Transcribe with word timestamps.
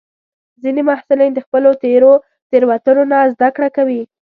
ځینې 0.61 0.81
محصلین 0.89 1.31
د 1.33 1.39
خپلو 1.45 1.69
تېرو 1.83 2.13
تېروتنو 2.49 3.03
نه 3.11 3.19
زده 3.33 3.47
کړه 3.55 3.69
کوي. 3.77 4.01